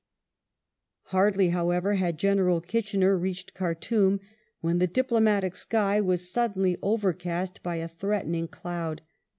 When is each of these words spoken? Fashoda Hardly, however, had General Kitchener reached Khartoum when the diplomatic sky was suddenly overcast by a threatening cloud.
Fashoda 1.03 1.09
Hardly, 1.11 1.49
however, 1.49 1.93
had 1.93 2.17
General 2.17 2.59
Kitchener 2.59 3.15
reached 3.15 3.53
Khartoum 3.53 4.19
when 4.59 4.79
the 4.79 4.87
diplomatic 4.87 5.55
sky 5.55 6.01
was 6.01 6.27
suddenly 6.33 6.75
overcast 6.81 7.61
by 7.61 7.75
a 7.75 7.87
threatening 7.87 8.47
cloud. 8.47 9.03